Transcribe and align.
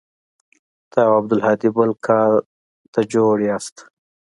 ته 0.91 0.99
او 1.07 1.11
عبدالهادي 1.19 1.69
بل 1.77 1.89
كار 2.05 2.31
له 2.93 3.01
جوړ 3.13 3.35
يې. 3.47 3.55